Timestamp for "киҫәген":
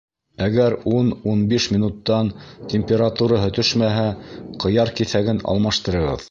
5.03-5.45